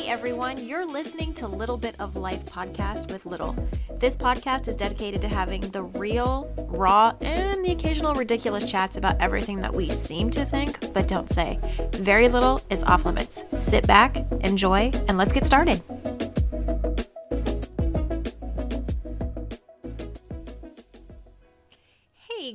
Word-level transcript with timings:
Hey 0.00 0.08
everyone, 0.08 0.66
you're 0.66 0.86
listening 0.86 1.34
to 1.34 1.46
Little 1.46 1.76
Bit 1.76 1.94
of 1.98 2.16
Life 2.16 2.46
podcast 2.46 3.12
with 3.12 3.26
Little. 3.26 3.54
This 3.98 4.16
podcast 4.16 4.66
is 4.66 4.74
dedicated 4.74 5.20
to 5.20 5.28
having 5.28 5.60
the 5.60 5.82
real, 5.82 6.50
raw, 6.70 7.12
and 7.20 7.62
the 7.62 7.72
occasional 7.72 8.14
ridiculous 8.14 8.68
chats 8.68 8.96
about 8.96 9.20
everything 9.20 9.60
that 9.60 9.74
we 9.74 9.90
seem 9.90 10.30
to 10.30 10.46
think 10.46 10.94
but 10.94 11.06
don't 11.06 11.28
say. 11.28 11.58
Very 11.92 12.30
little 12.30 12.62
is 12.70 12.82
off 12.84 13.04
limits. 13.04 13.44
Sit 13.58 13.86
back, 13.86 14.16
enjoy, 14.40 14.90
and 15.06 15.18
let's 15.18 15.32
get 15.32 15.46
started. 15.46 15.82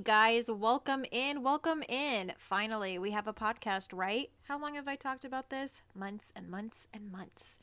Guys, 0.05 0.45
welcome 0.47 1.03
in, 1.11 1.41
welcome 1.41 1.81
in. 1.89 2.31
Finally, 2.37 2.99
we 2.99 3.09
have 3.09 3.27
a 3.27 3.33
podcast, 3.33 3.87
right? 3.91 4.29
How 4.43 4.59
long 4.59 4.75
have 4.75 4.87
I 4.87 4.95
talked 4.95 5.25
about 5.25 5.49
this? 5.49 5.81
Months 5.95 6.31
and 6.35 6.47
months 6.47 6.85
and 6.93 7.11
months. 7.11 7.57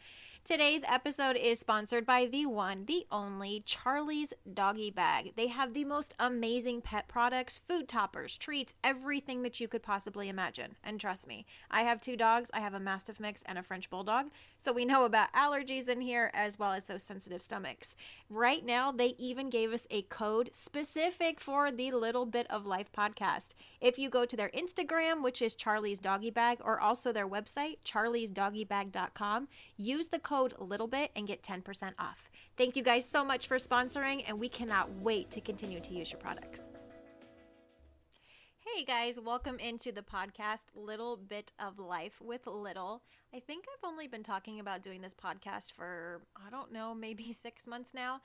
Today's 0.45 0.83
episode 0.89 1.37
is 1.37 1.61
sponsored 1.61 2.05
by 2.05 2.27
the 2.27 2.47
one, 2.47 2.87
the 2.87 3.07
only 3.13 3.63
Charlie's 3.65 4.33
Doggie 4.53 4.91
Bag. 4.91 5.35
They 5.37 5.47
have 5.47 5.73
the 5.73 5.85
most 5.85 6.17
amazing 6.19 6.81
pet 6.81 7.07
products, 7.07 7.61
food 7.69 7.87
toppers, 7.87 8.37
treats, 8.37 8.75
everything 8.83 9.43
that 9.43 9.61
you 9.61 9.69
could 9.69 9.85
possibly 9.85 10.29
imagine. 10.29 10.75
And 10.83 10.99
trust 10.99 11.29
me, 11.29 11.47
I 11.71 11.83
have 11.83 12.01
two 12.01 12.17
dogs. 12.17 12.51
I 12.53 12.59
have 12.59 12.75
a 12.75 12.81
Mastiff 12.81 13.21
mix 13.21 13.45
and 13.47 13.57
a 13.57 13.63
French 13.63 13.89
Bulldog. 13.89 14.31
So 14.59 14.73
we 14.73 14.85
know 14.85 15.05
about 15.05 15.33
allergies 15.33 15.89
in 15.89 16.01
here 16.01 16.33
as 16.35 16.59
well 16.59 16.73
as 16.73 16.85
those 16.85 17.05
sensitive 17.05 17.41
stomachs. 17.41 17.95
Right 18.29 18.67
now, 18.67 18.91
they 18.91 19.15
even 19.19 19.49
gave 19.49 19.73
us 19.73 19.87
a 19.93 20.03
code 20.03 20.51
specific 20.53 21.39
for 21.39 21.71
the 21.71 21.93
Little 21.93 22.27
Bit 22.27 22.49
of 22.51 22.67
Life 22.67 22.91
podcast. 22.91 23.51
If 23.81 23.97
you 23.97 24.11
go 24.11 24.25
to 24.25 24.37
their 24.37 24.51
Instagram, 24.51 25.23
which 25.23 25.41
is 25.41 25.55
Charlie's 25.55 26.01
Doggie 26.01 26.31
Bag, 26.31 26.59
or 26.65 26.81
also 26.81 27.13
their 27.13 27.29
website, 27.29 27.77
charliesdoggiebag.com, 27.85 29.47
use 29.77 30.09
the 30.09 30.19
code 30.19 30.32
little 30.33 30.87
bit 30.87 31.11
and 31.15 31.27
get 31.27 31.43
10% 31.43 31.93
off. 31.99 32.31
Thank 32.57 32.75
you 32.75 32.83
guys 32.83 33.09
so 33.09 33.25
much 33.25 33.47
for 33.47 33.59
sponsoring, 33.59 34.25
and 34.27 34.39
we 34.41 34.49
cannot 34.49 34.91
wait 34.97 35.31
to 35.33 35.41
continue 35.41 35.81
to 35.81 35.93
use 35.93 36.11
your 36.11 36.21
products. 36.21 36.63
Hey 38.61 38.85
guys, 38.85 39.21
welcome 39.21 39.59
into 39.59 39.93
the 39.93 40.03
podcast 40.03 40.65
Little 40.75 41.17
Bit 41.19 41.53
of 41.59 41.79
Life 41.79 42.19
with 42.23 42.47
Little. 42.47 43.03
I 43.35 43.41
think 43.41 43.67
I've 43.69 43.87
only 43.87 44.07
been 44.07 44.23
talking 44.23 44.61
about 44.61 44.83
doing 44.83 45.03
this 45.03 45.15
podcast 45.15 45.73
for, 45.73 46.23
I 46.35 46.49
don't 46.49 46.73
know, 46.73 46.95
maybe 46.95 47.33
six 47.35 47.67
months 47.67 47.91
now. 47.93 48.21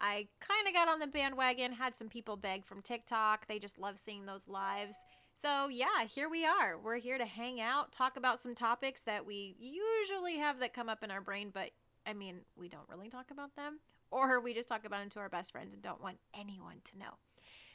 I 0.00 0.26
kind 0.40 0.66
of 0.66 0.74
got 0.74 0.88
on 0.88 0.98
the 0.98 1.06
bandwagon, 1.06 1.72
had 1.72 1.94
some 1.94 2.08
people 2.08 2.36
beg 2.36 2.64
from 2.64 2.82
TikTok. 2.82 3.46
They 3.46 3.60
just 3.60 3.78
love 3.78 4.00
seeing 4.00 4.26
those 4.26 4.48
lives. 4.48 4.96
So, 5.34 5.68
yeah, 5.68 6.04
here 6.08 6.28
we 6.28 6.44
are. 6.46 6.78
We're 6.78 6.98
here 6.98 7.18
to 7.18 7.24
hang 7.24 7.60
out, 7.60 7.90
talk 7.90 8.16
about 8.16 8.38
some 8.38 8.54
topics 8.54 9.02
that 9.02 9.26
we 9.26 9.56
usually 9.58 10.36
have 10.36 10.60
that 10.60 10.74
come 10.74 10.88
up 10.88 11.02
in 11.02 11.10
our 11.10 11.20
brain, 11.20 11.50
but 11.52 11.70
I 12.06 12.12
mean, 12.12 12.40
we 12.56 12.68
don't 12.68 12.88
really 12.88 13.08
talk 13.08 13.30
about 13.30 13.56
them, 13.56 13.80
or 14.10 14.40
we 14.40 14.54
just 14.54 14.68
talk 14.68 14.84
about 14.84 15.00
them 15.00 15.08
to 15.10 15.18
our 15.18 15.28
best 15.28 15.50
friends 15.50 15.72
and 15.72 15.82
don't 15.82 16.02
want 16.02 16.18
anyone 16.38 16.76
to 16.92 16.98
know. 16.98 17.18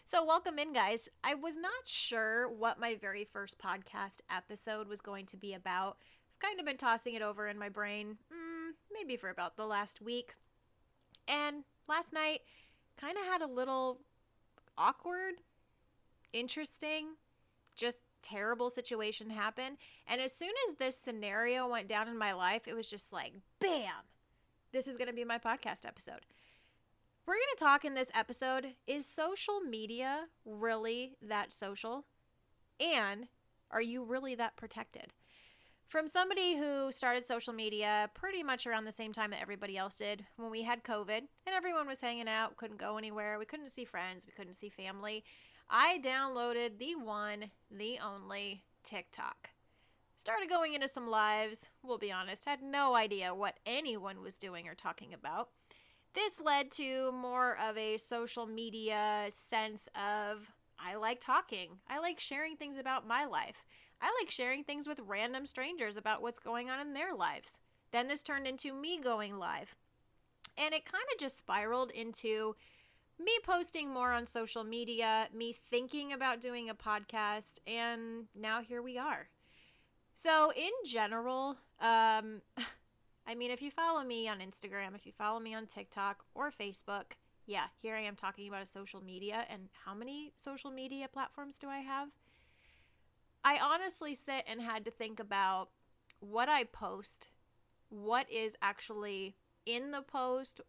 So, 0.06 0.24
welcome 0.24 0.58
in, 0.60 0.72
guys. 0.72 1.10
I 1.24 1.34
was 1.34 1.58
not 1.58 1.72
sure 1.86 2.48
what 2.48 2.80
my 2.80 2.96
very 2.96 3.26
first 3.26 3.60
podcast 3.60 4.22
episode 4.34 4.88
was 4.88 5.02
going 5.02 5.26
to 5.26 5.38
be 5.38 5.54
about. 5.54 5.98
I've 6.32 6.48
kind 6.48 6.60
of 6.62 6.66
been 6.66 6.78
tossing 6.78 7.16
it 7.16 7.22
over 7.22 7.50
in 7.50 7.60
my 7.60 7.68
brain, 7.68 8.18
mm, 8.32 8.72
maybe 8.94 9.18
for 9.18 9.30
about 9.30 9.58
the 9.58 9.66
last 9.66 10.02
week. 10.02 10.36
And 11.28 11.64
last 11.90 12.14
night, 12.14 12.42
kind 12.98 13.18
of 13.18 13.26
had 13.26 13.42
a 13.42 13.48
little 13.48 14.00
awkward, 14.78 15.34
interesting, 16.32 17.08
just 17.78 18.02
terrible 18.22 18.70
situation 18.70 19.30
happen. 19.30 19.78
And 20.08 20.20
as 20.20 20.34
soon 20.34 20.52
as 20.68 20.76
this 20.76 20.98
scenario 20.98 21.68
went 21.68 21.88
down 21.88 22.08
in 22.08 22.18
my 22.18 22.34
life, 22.34 22.68
it 22.68 22.74
was 22.74 22.90
just 22.90 23.14
like, 23.14 23.34
bam, 23.60 23.94
this 24.74 24.88
is 24.88 24.98
going 24.98 25.08
to 25.08 25.14
be 25.14 25.24
my 25.24 25.38
podcast 25.38 25.86
episode. 25.86 26.26
We're 27.26 27.36
going 27.36 27.56
to 27.58 27.64
talk 27.64 27.86
in 27.86 27.94
this 27.94 28.12
episode 28.14 28.76
is 28.86 29.06
social 29.06 29.60
media 29.60 30.26
really 30.46 31.16
that 31.22 31.54
social? 31.54 32.06
And 32.80 33.28
are 33.72 33.82
you 33.82 34.04
really 34.04 34.36
that 34.36 34.56
protected? 34.56 35.14
From 35.88 36.08
somebody 36.08 36.58
who 36.58 36.92
started 36.92 37.26
social 37.26 37.54
media 37.54 38.10
pretty 38.14 38.44
much 38.44 38.68
around 38.68 38.86
the 38.86 38.92
same 38.92 39.14
time 39.14 39.32
that 39.32 39.42
everybody 39.42 39.78
else 39.78 39.96
did 39.96 40.26
when 40.36 40.52
we 40.52 40.64
had 40.64 40.84
COVID 40.84 41.20
and 41.20 41.56
everyone 41.56 41.88
was 41.88 42.02
hanging 42.02 42.28
out, 42.28 42.58
couldn't 42.58 42.80
go 42.80 42.98
anywhere, 42.98 43.40
we 43.40 43.46
couldn't 43.46 43.70
see 43.70 43.86
friends, 43.86 44.26
we 44.26 44.34
couldn't 44.34 44.56
see 44.56 44.70
family. 44.70 45.24
I 45.70 46.00
downloaded 46.04 46.78
the 46.78 46.96
one, 46.96 47.52
the 47.70 48.00
only 48.00 48.64
TikTok. 48.84 49.50
Started 50.16 50.50
going 50.50 50.74
into 50.74 50.88
some 50.88 51.10
lives, 51.10 51.68
we'll 51.84 51.98
be 51.98 52.12
honest, 52.12 52.46
had 52.46 52.62
no 52.62 52.96
idea 52.96 53.36
what 53.36 53.60
anyone 53.66 54.22
was 54.22 54.36
doing 54.36 54.68
or 54.68 54.76
talking 54.76 55.14
about. 55.14 55.50
This 56.14 56.40
led 56.44 56.72
to 56.72 57.12
more 57.12 57.58
of 57.58 57.78
a 57.78 57.98
social 57.98 58.46
media 58.46 59.26
sense 59.30 59.88
of 59.94 60.52
I 60.80 60.96
like 60.96 61.20
talking. 61.20 61.80
I 61.90 62.00
like 62.00 62.20
sharing 62.20 62.56
things 62.56 62.78
about 62.78 63.08
my 63.08 63.26
life. 63.26 63.66
I 64.02 64.16
like 64.22 64.32
sharing 64.32 64.64
things 64.64 64.88
with 64.88 65.00
random 65.06 65.46
strangers 65.46 65.98
about 65.98 66.22
what's 66.22 66.40
going 66.40 66.70
on 66.70 66.80
in 66.80 66.94
their 66.94 67.14
lives. 67.14 67.60
Then 67.92 68.08
this 68.08 68.22
turned 68.22 68.48
into 68.48 68.74
me 68.74 69.00
going 69.00 69.38
live. 69.38 69.76
And 70.58 70.74
it 70.74 70.92
kind 70.92 71.04
of 71.14 71.20
just 71.20 71.38
spiraled 71.38 71.92
into 71.92 72.56
me 73.20 73.32
posting 73.44 73.92
more 73.92 74.12
on 74.12 74.26
social 74.26 74.64
media, 74.64 75.28
me 75.34 75.56
thinking 75.70 76.14
about 76.14 76.42
doing 76.42 76.70
a 76.70 76.76
podcast, 76.76 77.60
and 77.66 78.26
now 78.36 78.62
here 78.62 78.82
we 78.82 78.98
are. 78.98 79.28
So, 80.14 80.52
in 80.56 80.72
general, 80.86 81.58
um, 81.80 82.42
I 83.28 83.36
mean, 83.36 83.52
if 83.52 83.62
you 83.62 83.72
follow 83.72 84.04
me 84.04 84.28
on 84.28 84.40
Instagram, 84.40 84.96
if 84.96 85.06
you 85.06 85.12
follow 85.12 85.40
me 85.40 85.54
on 85.54 85.66
TikTok 85.66 86.24
or 86.34 86.52
Facebook, 86.52 87.14
yeah, 87.46 87.66
here 87.82 87.96
I 87.96 88.02
am 88.02 88.16
talking 88.16 88.48
about 88.48 88.62
a 88.62 88.68
social 88.68 89.02
media. 89.02 89.46
And 89.50 89.70
how 89.86 89.94
many 89.94 90.34
social 90.36 90.72
media 90.72 91.08
platforms 91.12 91.58
do 91.58 91.68
I 91.68 91.80
have? 91.80 92.10
I 93.44 93.58
honestly 93.58 94.14
sit 94.16 94.44
and 94.48 94.62
had 94.62 94.86
to 94.86 94.92
think 94.92 95.20
about 95.20 95.70
what 96.20 96.50
I 96.50 96.66
post, 96.66 97.30
what 97.90 98.30
is 98.30 98.56
actually 98.62 99.36
in 99.66 99.92
the 99.92 100.02
post, 100.02 100.62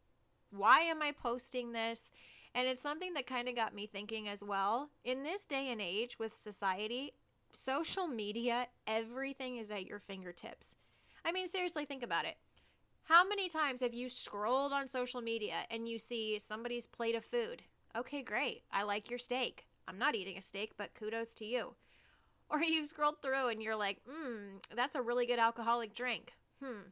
why 0.51 0.81
am 0.81 1.03
I 1.03 1.13
posting 1.13 1.73
this? 1.73 2.11
And 2.55 2.67
it's 2.67 2.83
something 2.83 3.15
that 3.15 3.27
kind 3.27 3.49
of 3.49 3.55
got 3.55 3.75
me 3.75 3.87
thinking 3.87 4.29
as 4.29 4.43
well. 4.43 4.91
In 5.05 5.23
this 5.23 5.45
day 5.45 5.71
and 5.71 5.81
age 5.81 6.19
with 6.19 6.35
society, 6.35 7.13
social 7.53 8.07
media, 8.07 8.69
everything 8.87 9.57
is 9.57 9.71
at 9.71 9.87
your 9.87 9.99
fingertips. 9.99 10.75
I 11.25 11.33
mean, 11.33 11.47
seriously, 11.47 11.85
think 11.85 12.03
about 12.03 12.25
it. 12.25 12.37
How 13.05 13.27
many 13.27 13.49
times 13.49 13.81
have 13.81 13.95
you 13.95 14.11
scrolled 14.11 14.73
on 14.73 14.87
social 14.87 15.21
media 15.21 15.65
and 15.71 15.89
you 15.89 15.99
see 15.99 16.39
somebody's 16.39 16.87
plate 16.87 17.15
of 17.15 17.25
food? 17.25 17.63
Okay, 17.97 18.23
great. 18.23 18.65
I 18.71 18.83
like 18.83 19.09
your 19.09 19.19
steak. 19.19 19.67
I'm 19.89 19.99
not 19.99 20.15
eating 20.15 20.37
a 20.37 20.43
steak, 20.43 20.73
but 20.77 20.95
kudos 20.95 21.31
to 21.35 21.45
you. 21.45 21.75
Or 22.51 22.63
you've 22.63 22.87
scrolled 22.87 23.21
through 23.21 23.49
and 23.49 23.63
you're 23.63 23.77
like, 23.77 23.99
hmm, 24.09 24.57
that's 24.75 24.95
a 24.95 25.03
really 25.03 25.27
good 25.27 25.39
alcoholic 25.39 25.95
drink. 25.95 26.33
Hmm. 26.65 26.89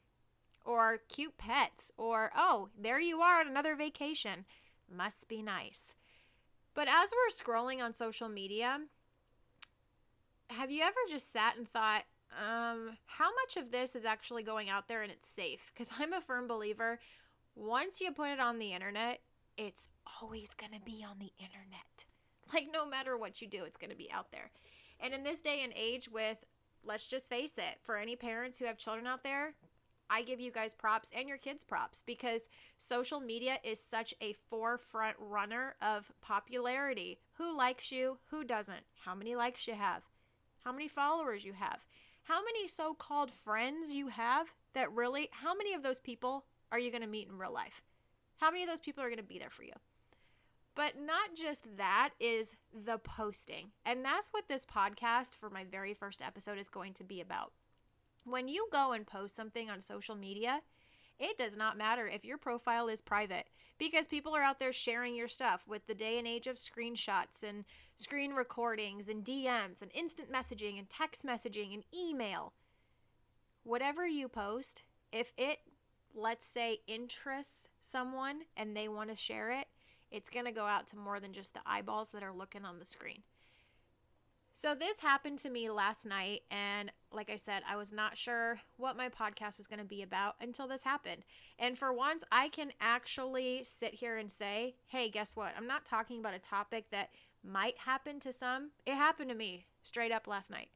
Or 0.66 0.98
cute 1.08 1.38
pets. 1.38 1.90
Or, 1.96 2.30
oh, 2.36 2.68
there 2.78 3.00
you 3.00 3.22
are 3.22 3.40
on 3.40 3.48
another 3.48 3.74
vacation. 3.74 4.44
Must 4.94 5.28
be 5.28 5.42
nice. 5.42 5.84
But 6.74 6.88
as 6.88 7.10
we're 7.10 7.44
scrolling 7.44 7.82
on 7.82 7.94
social 7.94 8.28
media, 8.28 8.80
have 10.48 10.70
you 10.70 10.82
ever 10.82 10.94
just 11.08 11.32
sat 11.32 11.56
and 11.56 11.68
thought, 11.68 12.04
um, 12.32 12.96
how 13.06 13.30
much 13.44 13.56
of 13.56 13.70
this 13.70 13.96
is 13.96 14.04
actually 14.04 14.42
going 14.42 14.68
out 14.68 14.88
there 14.88 15.02
and 15.02 15.10
it's 15.10 15.28
safe? 15.28 15.72
Because 15.72 15.90
I'm 15.98 16.12
a 16.12 16.20
firm 16.20 16.46
believer, 16.46 16.98
once 17.54 18.00
you 18.00 18.12
put 18.12 18.30
it 18.30 18.40
on 18.40 18.58
the 18.58 18.72
internet, 18.72 19.20
it's 19.56 19.88
always 20.20 20.50
going 20.58 20.72
to 20.72 20.84
be 20.84 21.04
on 21.08 21.18
the 21.18 21.32
internet. 21.38 22.04
Like, 22.52 22.68
no 22.72 22.86
matter 22.86 23.16
what 23.16 23.40
you 23.40 23.48
do, 23.48 23.64
it's 23.64 23.76
going 23.76 23.90
to 23.90 23.96
be 23.96 24.12
out 24.12 24.30
there. 24.30 24.50
And 25.00 25.12
in 25.12 25.24
this 25.24 25.40
day 25.40 25.62
and 25.64 25.72
age, 25.74 26.08
with 26.08 26.38
let's 26.84 27.06
just 27.06 27.28
face 27.28 27.54
it, 27.58 27.78
for 27.82 27.96
any 27.96 28.16
parents 28.16 28.58
who 28.58 28.66
have 28.66 28.78
children 28.78 29.06
out 29.06 29.24
there, 29.24 29.54
I 30.08 30.22
give 30.22 30.40
you 30.40 30.50
guys 30.50 30.74
props 30.74 31.10
and 31.14 31.28
your 31.28 31.38
kids 31.38 31.64
props 31.64 32.02
because 32.06 32.48
social 32.78 33.20
media 33.20 33.58
is 33.64 33.80
such 33.80 34.14
a 34.20 34.34
forefront 34.48 35.16
runner 35.18 35.74
of 35.80 36.12
popularity. 36.20 37.18
Who 37.34 37.56
likes 37.56 37.90
you? 37.90 38.18
Who 38.30 38.44
doesn't? 38.44 38.84
How 39.04 39.14
many 39.14 39.34
likes 39.34 39.66
you 39.66 39.74
have? 39.74 40.02
How 40.64 40.72
many 40.72 40.88
followers 40.88 41.44
you 41.44 41.52
have? 41.54 41.84
How 42.24 42.42
many 42.42 42.66
so 42.66 42.94
called 42.94 43.30
friends 43.30 43.90
you 43.90 44.08
have 44.08 44.48
that 44.74 44.92
really, 44.92 45.28
how 45.32 45.54
many 45.54 45.74
of 45.74 45.82
those 45.82 46.00
people 46.00 46.44
are 46.72 46.78
you 46.78 46.90
going 46.90 47.02
to 47.02 47.08
meet 47.08 47.28
in 47.28 47.38
real 47.38 47.52
life? 47.52 47.82
How 48.38 48.50
many 48.50 48.62
of 48.62 48.68
those 48.68 48.80
people 48.80 49.02
are 49.02 49.08
going 49.08 49.16
to 49.18 49.22
be 49.22 49.38
there 49.38 49.50
for 49.50 49.62
you? 49.62 49.72
But 50.74 51.00
not 51.00 51.34
just 51.34 51.64
that 51.78 52.10
is 52.20 52.54
the 52.72 52.98
posting. 52.98 53.68
And 53.84 54.04
that's 54.04 54.28
what 54.30 54.48
this 54.48 54.66
podcast 54.66 55.34
for 55.34 55.48
my 55.48 55.64
very 55.64 55.94
first 55.94 56.20
episode 56.20 56.58
is 56.58 56.68
going 56.68 56.92
to 56.94 57.04
be 57.04 57.20
about. 57.20 57.52
When 58.28 58.48
you 58.48 58.66
go 58.72 58.90
and 58.90 59.06
post 59.06 59.36
something 59.36 59.70
on 59.70 59.80
social 59.80 60.16
media, 60.16 60.60
it 61.16 61.38
does 61.38 61.56
not 61.56 61.78
matter 61.78 62.08
if 62.08 62.24
your 62.24 62.38
profile 62.38 62.88
is 62.88 63.00
private 63.00 63.46
because 63.78 64.08
people 64.08 64.34
are 64.34 64.42
out 64.42 64.58
there 64.58 64.72
sharing 64.72 65.14
your 65.14 65.28
stuff 65.28 65.62
with 65.64 65.86
the 65.86 65.94
day 65.94 66.18
and 66.18 66.26
age 66.26 66.48
of 66.48 66.56
screenshots 66.56 67.44
and 67.46 67.64
screen 67.94 68.32
recordings 68.32 69.08
and 69.08 69.24
DMs 69.24 69.80
and 69.80 69.92
instant 69.94 70.30
messaging 70.30 70.76
and 70.76 70.90
text 70.90 71.24
messaging 71.24 71.72
and 71.72 71.84
email. 71.96 72.52
Whatever 73.62 74.08
you 74.08 74.28
post 74.28 74.82
if 75.12 75.32
it, 75.38 75.60
let's 76.12 76.46
say, 76.46 76.80
interests 76.88 77.68
someone 77.78 78.40
and 78.56 78.76
they 78.76 78.88
want 78.88 79.08
to 79.10 79.16
share 79.16 79.52
it, 79.52 79.68
it's 80.10 80.30
going 80.30 80.46
to 80.46 80.52
go 80.52 80.64
out 80.64 80.88
to 80.88 80.96
more 80.96 81.20
than 81.20 81.32
just 81.32 81.54
the 81.54 81.60
eyeballs 81.64 82.08
that 82.10 82.24
are 82.24 82.34
looking 82.34 82.64
on 82.64 82.80
the 82.80 82.84
screen. 82.84 83.22
So, 84.58 84.74
this 84.74 85.00
happened 85.00 85.38
to 85.40 85.50
me 85.50 85.68
last 85.68 86.06
night, 86.06 86.40
and 86.50 86.90
like 87.12 87.28
I 87.28 87.36
said, 87.36 87.62
I 87.68 87.76
was 87.76 87.92
not 87.92 88.16
sure 88.16 88.58
what 88.78 88.96
my 88.96 89.10
podcast 89.10 89.58
was 89.58 89.66
going 89.66 89.80
to 89.80 89.84
be 89.84 90.00
about 90.00 90.36
until 90.40 90.66
this 90.66 90.82
happened. 90.82 91.24
And 91.58 91.76
for 91.76 91.92
once, 91.92 92.24
I 92.32 92.48
can 92.48 92.72
actually 92.80 93.64
sit 93.64 93.92
here 93.92 94.16
and 94.16 94.32
say, 94.32 94.76
hey, 94.86 95.10
guess 95.10 95.36
what? 95.36 95.52
I'm 95.58 95.66
not 95.66 95.84
talking 95.84 96.20
about 96.20 96.32
a 96.32 96.38
topic 96.38 96.86
that 96.90 97.10
might 97.44 97.76
happen 97.76 98.18
to 98.20 98.32
some. 98.32 98.70
It 98.86 98.94
happened 98.94 99.28
to 99.28 99.36
me 99.36 99.66
straight 99.82 100.10
up 100.10 100.26
last 100.26 100.50
night. 100.50 100.70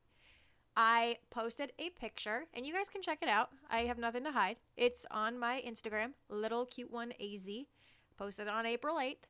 I 0.76 1.17
posted 1.31 1.73
a 1.79 1.88
picture, 1.88 2.44
and 2.53 2.67
you 2.67 2.75
guys 2.75 2.91
can 2.91 3.00
check 3.00 3.21
it 3.23 3.31
out. 3.31 3.49
I 3.71 3.85
have 3.85 3.97
nothing 3.97 4.25
to 4.25 4.33
hide. 4.33 4.56
It's 4.76 5.06
on 5.11 5.38
my 5.38 5.62
Instagram, 5.67 6.11
little 6.29 6.67
cute 6.67 6.91
one 6.91 7.15
AZ. 7.19 7.47
Posted 8.19 8.47
on 8.47 8.67
April 8.67 8.97
8th. 8.97 9.25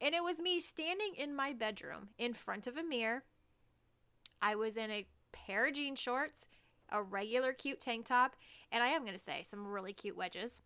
And 0.00 0.14
it 0.14 0.22
was 0.22 0.38
me 0.38 0.60
standing 0.60 1.14
in 1.18 1.34
my 1.34 1.52
bedroom 1.52 2.10
in 2.18 2.34
front 2.34 2.68
of 2.68 2.76
a 2.76 2.84
mirror 2.84 3.24
I 4.42 4.54
was 4.54 4.76
in 4.76 4.90
a 4.90 5.06
pair 5.32 5.66
of 5.66 5.74
jean 5.74 5.96
shorts, 5.96 6.46
a 6.90 7.02
regular 7.02 7.52
cute 7.52 7.80
tank 7.80 8.06
top, 8.06 8.36
and 8.72 8.82
I 8.82 8.88
am 8.88 9.02
going 9.02 9.14
to 9.14 9.18
say 9.18 9.42
some 9.42 9.66
really 9.66 9.92
cute 9.92 10.16
wedges. 10.16 10.60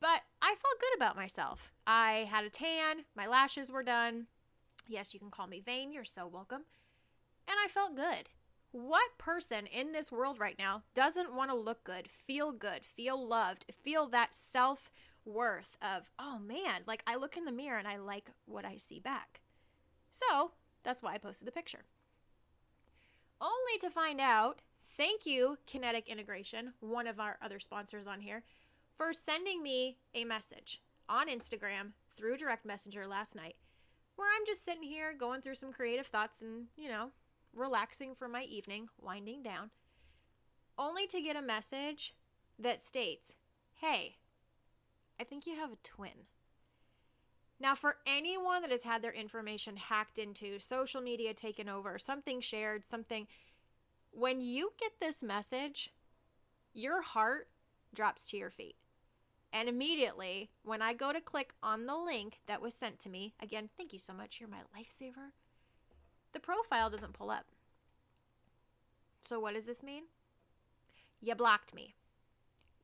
But 0.00 0.22
I 0.40 0.48
felt 0.48 0.80
good 0.80 0.96
about 0.96 1.16
myself. 1.16 1.72
I 1.86 2.28
had 2.30 2.44
a 2.44 2.50
tan, 2.50 3.04
my 3.14 3.26
lashes 3.26 3.70
were 3.70 3.82
done. 3.82 4.26
Yes, 4.88 5.12
you 5.12 5.20
can 5.20 5.30
call 5.30 5.46
me 5.46 5.60
vain, 5.60 5.92
you're 5.92 6.04
so 6.04 6.26
welcome. 6.26 6.62
And 7.46 7.56
I 7.62 7.68
felt 7.68 7.96
good. 7.96 8.30
What 8.72 9.18
person 9.18 9.66
in 9.66 9.92
this 9.92 10.12
world 10.12 10.38
right 10.38 10.56
now 10.58 10.82
doesn't 10.94 11.34
want 11.34 11.50
to 11.50 11.56
look 11.56 11.84
good, 11.84 12.08
feel 12.08 12.52
good, 12.52 12.84
feel 12.84 13.26
loved, 13.26 13.66
feel 13.82 14.06
that 14.08 14.34
self 14.34 14.90
worth 15.24 15.76
of, 15.82 16.10
oh 16.18 16.38
man, 16.38 16.82
like 16.86 17.02
I 17.06 17.16
look 17.16 17.36
in 17.36 17.44
the 17.44 17.52
mirror 17.52 17.78
and 17.78 17.88
I 17.88 17.96
like 17.96 18.30
what 18.46 18.64
I 18.64 18.76
see 18.76 19.00
back? 19.00 19.40
So 20.10 20.52
that's 20.82 21.02
why 21.02 21.14
I 21.14 21.18
posted 21.18 21.46
the 21.46 21.52
picture 21.52 21.84
only 23.40 23.78
to 23.80 23.90
find 23.90 24.20
out 24.20 24.60
thank 24.96 25.24
you, 25.26 25.58
Kinetic 25.66 26.08
Integration, 26.08 26.74
one 26.80 27.06
of 27.06 27.20
our 27.20 27.38
other 27.42 27.58
sponsors 27.58 28.06
on 28.06 28.20
here, 28.20 28.42
for 28.96 29.12
sending 29.12 29.62
me 29.62 29.98
a 30.14 30.24
message 30.24 30.82
on 31.08 31.28
Instagram 31.28 31.92
through 32.16 32.36
direct 32.36 32.64
messenger 32.64 33.06
last 33.06 33.34
night 33.34 33.56
where 34.20 34.28
I'm 34.36 34.44
just 34.46 34.64
sitting 34.64 34.82
here 34.82 35.14
going 35.18 35.40
through 35.40 35.54
some 35.54 35.72
creative 35.72 36.06
thoughts 36.06 36.42
and, 36.42 36.66
you 36.76 36.90
know, 36.90 37.10
relaxing 37.54 38.14
for 38.14 38.28
my 38.28 38.42
evening, 38.42 38.88
winding 39.00 39.42
down, 39.42 39.70
only 40.78 41.06
to 41.06 41.22
get 41.22 41.36
a 41.36 41.42
message 41.42 42.14
that 42.58 42.82
states, 42.82 43.34
Hey, 43.76 44.16
I 45.18 45.24
think 45.24 45.46
you 45.46 45.56
have 45.56 45.72
a 45.72 45.78
twin. 45.82 46.26
Now, 47.60 47.74
for 47.74 47.96
anyone 48.06 48.62
that 48.62 48.70
has 48.70 48.84
had 48.84 49.02
their 49.02 49.12
information 49.12 49.76
hacked 49.76 50.18
into, 50.18 50.58
social 50.58 51.02
media 51.02 51.34
taken 51.34 51.68
over, 51.68 51.98
something 51.98 52.40
shared, 52.40 52.86
something, 52.86 53.26
when 54.12 54.40
you 54.40 54.72
get 54.80 54.92
this 54.98 55.22
message, 55.22 55.92
your 56.72 57.02
heart 57.02 57.48
drops 57.94 58.24
to 58.26 58.38
your 58.38 58.50
feet. 58.50 58.76
And 59.52 59.68
immediately, 59.68 60.48
when 60.62 60.80
I 60.80 60.94
go 60.94 61.12
to 61.12 61.20
click 61.20 61.52
on 61.62 61.84
the 61.84 61.96
link 61.96 62.38
that 62.46 62.62
was 62.62 62.74
sent 62.74 62.98
to 63.00 63.10
me, 63.10 63.34
again, 63.42 63.68
thank 63.76 63.92
you 63.92 63.98
so 63.98 64.14
much, 64.14 64.38
you're 64.40 64.48
my 64.48 64.62
lifesaver, 64.76 65.32
the 66.32 66.40
profile 66.40 66.88
doesn't 66.88 67.12
pull 67.12 67.30
up. 67.30 67.46
So, 69.22 69.38
what 69.38 69.54
does 69.54 69.66
this 69.66 69.82
mean? 69.82 70.04
You 71.20 71.34
blocked 71.34 71.74
me. 71.74 71.94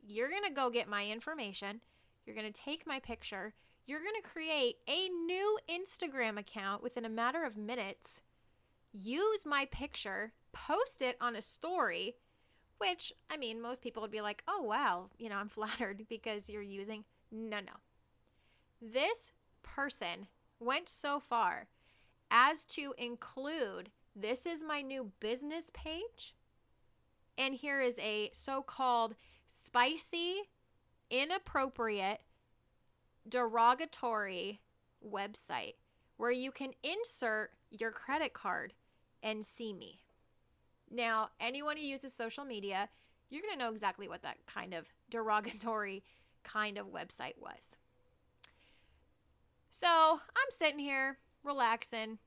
You're 0.06 0.28
going 0.28 0.44
to 0.44 0.50
go 0.50 0.68
get 0.68 0.88
my 0.88 1.06
information, 1.06 1.80
you're 2.26 2.36
going 2.36 2.52
to 2.52 2.60
take 2.60 2.86
my 2.86 2.98
picture 2.98 3.54
you're 3.86 4.00
going 4.00 4.20
to 4.20 4.28
create 4.28 4.76
a 4.88 5.08
new 5.08 5.58
Instagram 5.70 6.38
account 6.38 6.82
within 6.82 7.04
a 7.04 7.10
matter 7.10 7.44
of 7.44 7.56
minutes, 7.56 8.20
use 8.92 9.46
my 9.46 9.66
picture, 9.66 10.32
post 10.52 11.00
it 11.00 11.16
on 11.20 11.36
a 11.36 11.42
story, 11.42 12.16
which, 12.78 13.12
I 13.30 13.36
mean, 13.36 13.62
most 13.62 13.82
people 13.82 14.02
would 14.02 14.10
be 14.10 14.20
like, 14.20 14.42
oh, 14.48 14.62
wow, 14.62 15.10
you 15.18 15.28
know, 15.28 15.36
I'm 15.36 15.48
flattered 15.48 16.06
because 16.08 16.48
you're 16.48 16.62
using. 16.62 17.04
No, 17.30 17.58
no. 17.60 17.72
This 18.82 19.32
person 19.62 20.26
went 20.58 20.88
so 20.88 21.20
far 21.20 21.68
as 22.30 22.64
to 22.64 22.92
include 22.98 23.90
this 24.14 24.46
is 24.46 24.64
my 24.64 24.82
new 24.82 25.12
business 25.20 25.70
page. 25.72 26.34
And 27.38 27.54
here 27.54 27.80
is 27.80 27.96
a 27.98 28.30
so 28.32 28.62
called 28.62 29.14
spicy, 29.46 30.36
inappropriate, 31.10 32.20
derogatory 33.28 34.60
website 35.06 35.74
where 36.16 36.30
you 36.30 36.50
can 36.50 36.72
insert 36.82 37.52
your 37.70 37.90
credit 37.90 38.32
card 38.32 38.72
and 39.22 39.44
see 39.44 39.72
me. 39.72 40.00
Now, 40.90 41.30
anyone 41.40 41.76
who 41.76 41.82
uses 41.82 42.12
social 42.12 42.44
media, 42.44 42.88
you're 43.28 43.42
going 43.42 43.54
to 43.54 43.58
know 43.58 43.72
exactly 43.72 44.08
what 44.08 44.22
that 44.22 44.38
kind 44.46 44.72
of 44.72 44.86
derogatory 45.10 46.02
kind 46.44 46.78
of 46.78 46.86
website 46.86 47.38
was. 47.40 47.76
So 49.70 49.88
I'm 49.88 50.50
sitting 50.50 50.78
here 50.78 51.18
relaxing, 51.44 52.18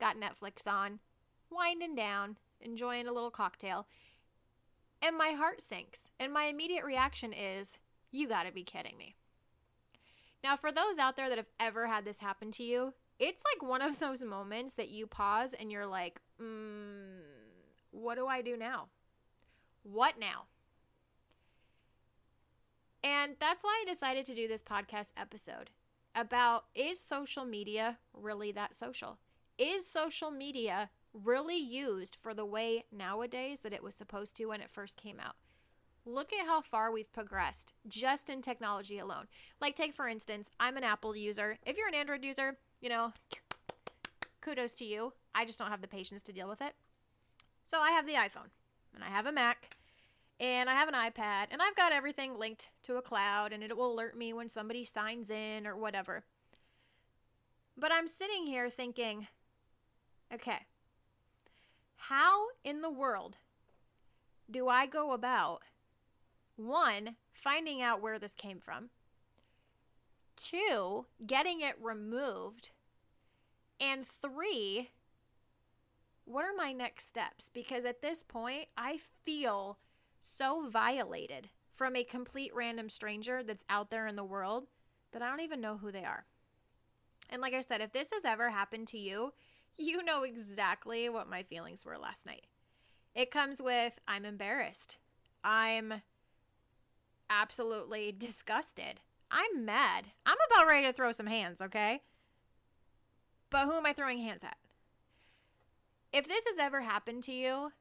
got 0.00 0.16
Netflix 0.16 0.66
on, 0.66 0.98
winding 1.50 1.94
down, 1.94 2.36
enjoying 2.60 3.06
a 3.06 3.12
little 3.12 3.30
cocktail, 3.30 3.86
and 5.02 5.16
my 5.16 5.30
heart 5.30 5.62
sinks. 5.62 6.10
And 6.18 6.32
my 6.32 6.44
immediate 6.44 6.84
reaction 6.84 7.32
is, 7.32 7.78
You 8.10 8.28
gotta 8.28 8.50
be 8.50 8.64
kidding 8.64 8.96
me. 8.98 9.14
Now, 10.46 10.56
for 10.56 10.70
those 10.70 10.96
out 11.00 11.16
there 11.16 11.28
that 11.28 11.38
have 11.38 11.50
ever 11.58 11.88
had 11.88 12.04
this 12.04 12.20
happen 12.20 12.52
to 12.52 12.62
you, 12.62 12.94
it's 13.18 13.42
like 13.52 13.68
one 13.68 13.82
of 13.82 13.98
those 13.98 14.22
moments 14.22 14.74
that 14.74 14.90
you 14.90 15.04
pause 15.08 15.56
and 15.58 15.72
you're 15.72 15.88
like, 15.88 16.20
mm, 16.40 17.18
what 17.90 18.14
do 18.14 18.28
I 18.28 18.42
do 18.42 18.56
now? 18.56 18.86
What 19.82 20.20
now? 20.20 20.44
And 23.02 23.34
that's 23.40 23.64
why 23.64 23.82
I 23.82 23.90
decided 23.90 24.24
to 24.26 24.36
do 24.36 24.46
this 24.46 24.62
podcast 24.62 25.08
episode 25.16 25.70
about 26.14 26.66
is 26.76 27.00
social 27.00 27.44
media 27.44 27.98
really 28.14 28.52
that 28.52 28.72
social? 28.72 29.18
Is 29.58 29.84
social 29.84 30.30
media 30.30 30.90
really 31.12 31.58
used 31.58 32.18
for 32.22 32.34
the 32.34 32.46
way 32.46 32.84
nowadays 32.92 33.58
that 33.64 33.72
it 33.72 33.82
was 33.82 33.96
supposed 33.96 34.36
to 34.36 34.44
when 34.44 34.60
it 34.60 34.70
first 34.70 34.96
came 34.96 35.18
out? 35.18 35.34
Look 36.06 36.32
at 36.32 36.46
how 36.46 36.60
far 36.60 36.90
we've 36.90 37.12
progressed 37.12 37.72
just 37.88 38.30
in 38.30 38.40
technology 38.40 38.98
alone. 38.98 39.26
Like, 39.60 39.74
take 39.74 39.94
for 39.94 40.08
instance, 40.08 40.50
I'm 40.58 40.76
an 40.76 40.84
Apple 40.84 41.16
user. 41.16 41.58
If 41.66 41.76
you're 41.76 41.88
an 41.88 41.94
Android 41.94 42.24
user, 42.24 42.56
you 42.80 42.88
know, 42.88 43.12
kudos 44.40 44.74
to 44.74 44.84
you. 44.84 45.12
I 45.34 45.44
just 45.44 45.58
don't 45.58 45.70
have 45.70 45.82
the 45.82 45.88
patience 45.88 46.22
to 46.22 46.32
deal 46.32 46.48
with 46.48 46.62
it. 46.62 46.74
So 47.64 47.80
I 47.80 47.90
have 47.90 48.06
the 48.06 48.12
iPhone, 48.12 48.50
and 48.94 49.02
I 49.02 49.08
have 49.08 49.26
a 49.26 49.32
Mac, 49.32 49.76
and 50.38 50.70
I 50.70 50.74
have 50.74 50.88
an 50.88 50.94
iPad, 50.94 51.46
and 51.50 51.60
I've 51.60 51.74
got 51.74 51.92
everything 51.92 52.38
linked 52.38 52.68
to 52.84 52.96
a 52.96 53.02
cloud, 53.02 53.52
and 53.52 53.62
it 53.62 53.76
will 53.76 53.92
alert 53.92 54.16
me 54.16 54.32
when 54.32 54.48
somebody 54.48 54.84
signs 54.84 55.30
in 55.30 55.66
or 55.66 55.76
whatever. 55.76 56.22
But 57.76 57.90
I'm 57.92 58.06
sitting 58.06 58.46
here 58.46 58.70
thinking, 58.70 59.26
okay, 60.32 60.60
how 61.96 62.46
in 62.62 62.82
the 62.82 62.90
world 62.90 63.36
do 64.48 64.68
I 64.68 64.86
go 64.86 65.12
about 65.12 65.62
one, 66.56 67.16
finding 67.32 67.82
out 67.82 68.02
where 68.02 68.18
this 68.18 68.34
came 68.34 68.60
from. 68.60 68.90
Two, 70.36 71.06
getting 71.26 71.60
it 71.60 71.76
removed. 71.80 72.70
And 73.80 74.06
three, 74.22 74.90
what 76.24 76.44
are 76.44 76.56
my 76.56 76.72
next 76.72 77.08
steps? 77.08 77.50
Because 77.52 77.84
at 77.84 78.02
this 78.02 78.22
point, 78.22 78.66
I 78.76 78.98
feel 79.24 79.78
so 80.20 80.68
violated 80.68 81.48
from 81.74 81.94
a 81.94 82.04
complete 82.04 82.52
random 82.54 82.90
stranger 82.90 83.42
that's 83.42 83.64
out 83.68 83.90
there 83.90 84.06
in 84.06 84.16
the 84.16 84.24
world 84.24 84.66
that 85.12 85.22
I 85.22 85.28
don't 85.28 85.40
even 85.40 85.60
know 85.60 85.76
who 85.76 85.92
they 85.92 86.04
are. 86.04 86.24
And 87.30 87.42
like 87.42 87.54
I 87.54 87.60
said, 87.60 87.80
if 87.80 87.92
this 87.92 88.10
has 88.12 88.24
ever 88.24 88.50
happened 88.50 88.88
to 88.88 88.98
you, 88.98 89.32
you 89.76 90.02
know 90.02 90.22
exactly 90.22 91.08
what 91.08 91.28
my 91.28 91.42
feelings 91.42 91.84
were 91.84 91.98
last 91.98 92.26
night. 92.26 92.46
It 93.14 93.30
comes 93.30 93.60
with 93.60 93.94
I'm 94.06 94.24
embarrassed. 94.24 94.96
I'm 95.44 96.02
absolutely 97.30 98.12
disgusted. 98.18 99.00
I'm 99.30 99.64
mad. 99.64 100.08
I'm 100.24 100.36
about 100.50 100.68
ready 100.68 100.86
to 100.86 100.92
throw 100.92 101.12
some 101.12 101.26
hands, 101.26 101.60
okay? 101.60 102.02
But 103.50 103.66
who 103.66 103.72
am 103.72 103.86
I 103.86 103.92
throwing 103.92 104.18
hands 104.18 104.44
at? 104.44 104.56
If 106.12 106.28
this 106.28 106.44
has 106.46 106.58
ever 106.58 106.80
happened 106.80 107.24
to 107.24 107.32
you, 107.32 107.72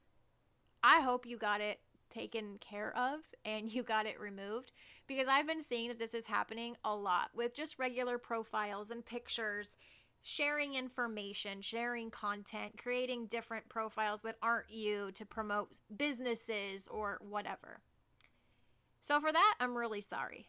I 0.84 1.02
hope 1.02 1.26
you 1.26 1.38
got 1.38 1.62
it 1.62 1.80
taken 2.10 2.58
care 2.60 2.96
of 2.98 3.20
and 3.44 3.72
you 3.74 3.84
got 3.84 4.06
it 4.06 4.20
removed 4.20 4.72
because 5.08 5.28
I've 5.28 5.48
been 5.48 5.62
seeing 5.62 5.90
that 5.90 6.00
this 6.00 6.14
is 6.14 6.28
happening 6.28 6.76
a 6.84 6.96
lot 6.96 7.30
with 7.36 7.54
just 7.54 7.80
regular 7.80 8.18
profiles 8.18 8.90
and 8.90 9.06
pictures, 9.06 9.76
sharing 10.22 10.74
information, 10.74 11.62
sharing 11.62 12.10
content, 12.10 12.74
creating 12.82 13.28
different 13.28 13.70
profiles 13.70 14.22
that 14.22 14.38
aren't 14.42 14.72
you 14.72 15.12
to 15.14 15.26
promote 15.26 15.78
businesses 15.96 16.88
or 16.88 17.20
whatever. 17.22 17.80
So 19.06 19.20
for 19.20 19.32
that, 19.32 19.56
I'm 19.60 19.78
really 19.78 20.02
sorry. 20.02 20.48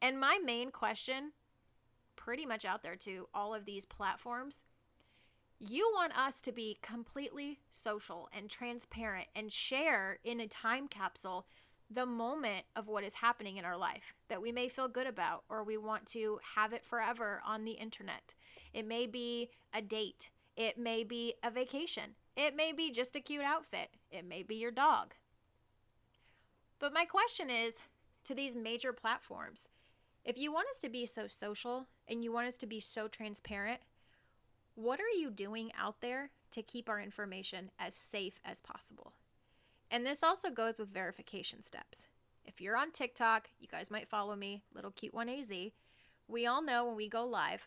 And 0.00 0.20
my 0.20 0.38
main 0.44 0.70
question, 0.70 1.32
pretty 2.14 2.46
much 2.46 2.64
out 2.64 2.84
there 2.84 2.94
to 2.94 3.26
all 3.34 3.52
of 3.52 3.64
these 3.64 3.84
platforms, 3.84 4.62
you 5.58 5.90
want 5.92 6.16
us 6.16 6.40
to 6.42 6.52
be 6.52 6.78
completely 6.82 7.58
social 7.70 8.28
and 8.32 8.48
transparent 8.48 9.26
and 9.34 9.50
share 9.50 10.20
in 10.22 10.38
a 10.38 10.46
time 10.46 10.86
capsule 10.86 11.48
the 11.90 12.06
moment 12.06 12.64
of 12.76 12.86
what 12.86 13.02
is 13.02 13.14
happening 13.14 13.56
in 13.56 13.64
our 13.64 13.76
life 13.76 14.14
that 14.28 14.40
we 14.40 14.52
may 14.52 14.68
feel 14.68 14.86
good 14.86 15.08
about 15.08 15.42
or 15.48 15.64
we 15.64 15.76
want 15.76 16.06
to 16.06 16.38
have 16.54 16.72
it 16.72 16.84
forever 16.84 17.42
on 17.44 17.64
the 17.64 17.72
internet. 17.72 18.34
It 18.72 18.86
may 18.86 19.08
be 19.08 19.50
a 19.72 19.82
date, 19.82 20.30
it 20.56 20.78
may 20.78 21.02
be 21.02 21.34
a 21.42 21.50
vacation, 21.50 22.14
it 22.36 22.54
may 22.54 22.70
be 22.70 22.92
just 22.92 23.16
a 23.16 23.20
cute 23.20 23.42
outfit, 23.42 23.88
it 24.12 24.24
may 24.24 24.44
be 24.44 24.54
your 24.54 24.70
dog. 24.70 25.14
But 26.84 26.92
my 26.92 27.06
question 27.06 27.48
is 27.48 27.76
to 28.24 28.34
these 28.34 28.54
major 28.54 28.92
platforms 28.92 29.68
if 30.22 30.36
you 30.36 30.52
want 30.52 30.68
us 30.68 30.78
to 30.80 30.90
be 30.90 31.06
so 31.06 31.26
social 31.26 31.86
and 32.06 32.22
you 32.22 32.30
want 32.30 32.46
us 32.46 32.58
to 32.58 32.66
be 32.66 32.78
so 32.78 33.08
transparent, 33.08 33.80
what 34.74 35.00
are 35.00 35.18
you 35.18 35.30
doing 35.30 35.72
out 35.80 36.02
there 36.02 36.28
to 36.50 36.60
keep 36.62 36.90
our 36.90 37.00
information 37.00 37.70
as 37.78 37.96
safe 37.96 38.38
as 38.44 38.60
possible? 38.60 39.14
And 39.90 40.04
this 40.04 40.22
also 40.22 40.50
goes 40.50 40.78
with 40.78 40.92
verification 40.92 41.62
steps. 41.62 42.06
If 42.44 42.60
you're 42.60 42.76
on 42.76 42.90
TikTok, 42.90 43.48
you 43.58 43.66
guys 43.66 43.90
might 43.90 44.10
follow 44.10 44.36
me, 44.36 44.60
little 44.74 44.90
cute 44.90 45.14
one 45.14 45.30
AZ. 45.30 45.50
We 46.28 46.46
all 46.46 46.62
know 46.62 46.84
when 46.84 46.96
we 46.96 47.08
go 47.08 47.24
live, 47.24 47.66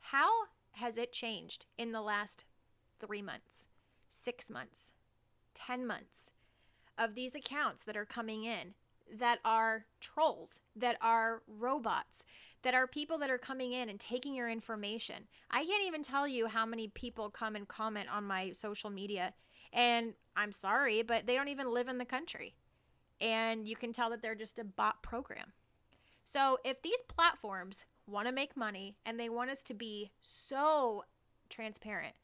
how 0.00 0.30
has 0.70 0.96
it 0.96 1.12
changed 1.12 1.66
in 1.76 1.92
the 1.92 2.00
last 2.00 2.46
three 2.98 3.20
months, 3.20 3.66
six 4.08 4.50
months, 4.50 4.92
10 5.52 5.86
months 5.86 6.30
of 6.98 7.14
these 7.14 7.34
accounts 7.34 7.84
that 7.84 7.96
are 7.96 8.04
coming 8.04 8.44
in 8.44 8.74
that 9.12 9.38
are 9.44 9.86
trolls, 10.00 10.60
that 10.76 10.96
are 11.00 11.42
robots, 11.46 12.24
that 12.62 12.74
are 12.74 12.86
people 12.86 13.18
that 13.18 13.30
are 13.30 13.38
coming 13.38 13.72
in 13.72 13.88
and 13.88 14.00
taking 14.00 14.34
your 14.34 14.48
information. 14.48 15.28
I 15.50 15.64
can't 15.64 15.84
even 15.84 16.02
tell 16.02 16.26
you 16.26 16.46
how 16.46 16.64
many 16.64 16.88
people 16.88 17.30
come 17.30 17.56
and 17.56 17.68
comment 17.68 18.08
on 18.10 18.24
my 18.24 18.52
social 18.52 18.90
media. 18.90 19.34
And 19.72 20.14
I'm 20.36 20.52
sorry, 20.52 21.02
but 21.02 21.26
they 21.26 21.34
don't 21.34 21.48
even 21.48 21.72
live 21.72 21.88
in 21.88 21.98
the 21.98 22.04
country. 22.04 22.54
And 23.20 23.68
you 23.68 23.76
can 23.76 23.92
tell 23.92 24.10
that 24.10 24.22
they're 24.22 24.34
just 24.34 24.58
a 24.58 24.64
bot 24.64 25.02
program. 25.02 25.52
So 26.24 26.58
if 26.64 26.80
these 26.82 27.02
platforms 27.06 27.84
want 28.06 28.26
to 28.26 28.32
make 28.32 28.56
money 28.56 28.96
and 29.04 29.20
they 29.20 29.28
want 29.28 29.50
us 29.50 29.62
to 29.64 29.74
be 29.74 30.10
so 30.20 31.04
transparent 31.50 32.14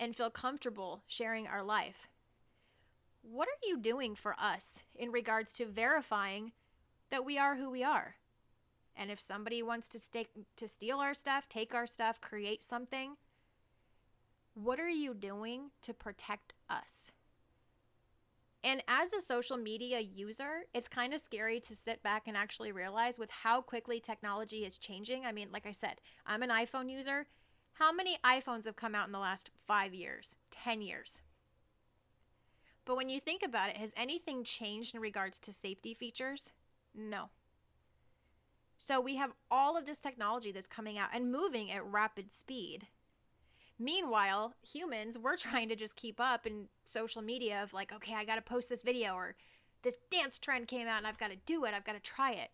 and 0.00 0.16
feel 0.16 0.30
comfortable 0.30 1.02
sharing 1.06 1.46
our 1.46 1.62
life, 1.62 2.08
what 3.22 3.48
are 3.48 3.66
you 3.66 3.78
doing 3.78 4.14
for 4.14 4.34
us 4.38 4.82
in 4.94 5.10
regards 5.10 5.52
to 5.54 5.66
verifying 5.66 6.52
that 7.10 7.24
we 7.24 7.38
are 7.38 7.56
who 7.56 7.70
we 7.70 7.82
are? 7.82 8.16
And 8.94 9.10
if 9.10 9.20
somebody 9.20 9.62
wants 9.62 9.88
to 9.88 10.26
to 10.56 10.68
steal 10.68 10.98
our 10.98 11.14
stuff, 11.14 11.48
take 11.48 11.74
our 11.74 11.86
stuff, 11.86 12.20
create 12.20 12.62
something, 12.62 13.16
what 14.54 14.78
are 14.78 14.88
you 14.88 15.14
doing 15.14 15.70
to 15.82 15.94
protect 15.94 16.54
us? 16.68 17.10
And 18.64 18.82
as 18.86 19.12
a 19.12 19.20
social 19.20 19.56
media 19.56 19.98
user, 19.98 20.64
it's 20.72 20.88
kind 20.88 21.12
of 21.14 21.20
scary 21.20 21.58
to 21.60 21.74
sit 21.74 22.02
back 22.02 22.28
and 22.28 22.36
actually 22.36 22.70
realize 22.70 23.18
with 23.18 23.30
how 23.30 23.60
quickly 23.60 23.98
technology 23.98 24.64
is 24.64 24.78
changing. 24.78 25.24
I 25.24 25.32
mean, 25.32 25.48
like 25.52 25.66
I 25.66 25.72
said, 25.72 26.00
I'm 26.26 26.42
an 26.42 26.50
iPhone 26.50 26.88
user. 26.88 27.26
How 27.74 27.92
many 27.92 28.18
iPhones 28.24 28.66
have 28.66 28.76
come 28.76 28.94
out 28.94 29.06
in 29.06 29.12
the 29.12 29.18
last 29.18 29.50
five 29.66 29.94
years, 29.94 30.36
10 30.52 30.80
years? 30.80 31.22
But 32.84 32.96
when 32.96 33.08
you 33.08 33.20
think 33.20 33.42
about 33.42 33.70
it, 33.70 33.76
has 33.76 33.92
anything 33.96 34.44
changed 34.44 34.94
in 34.94 35.00
regards 35.00 35.38
to 35.40 35.52
safety 35.52 35.94
features? 35.94 36.50
No. 36.94 37.30
So 38.78 39.00
we 39.00 39.16
have 39.16 39.32
all 39.50 39.76
of 39.76 39.86
this 39.86 40.00
technology 40.00 40.50
that's 40.50 40.66
coming 40.66 40.98
out 40.98 41.10
and 41.14 41.30
moving 41.30 41.70
at 41.70 41.86
rapid 41.86 42.32
speed. 42.32 42.88
Meanwhile, 43.78 44.54
humans, 44.60 45.16
we're 45.16 45.36
trying 45.36 45.68
to 45.68 45.76
just 45.76 45.94
keep 45.94 46.20
up 46.20 46.46
in 46.46 46.66
social 46.84 47.22
media 47.22 47.62
of 47.62 47.72
like, 47.72 47.92
okay, 47.92 48.14
I 48.14 48.24
got 48.24 48.36
to 48.36 48.42
post 48.42 48.68
this 48.68 48.82
video 48.82 49.14
or 49.14 49.36
this 49.82 49.98
dance 50.10 50.38
trend 50.38 50.68
came 50.68 50.88
out 50.88 50.98
and 50.98 51.06
I've 51.06 51.18
got 51.18 51.30
to 51.30 51.36
do 51.46 51.64
it. 51.64 51.74
I've 51.74 51.84
got 51.84 51.94
to 51.94 52.00
try 52.00 52.32
it. 52.32 52.50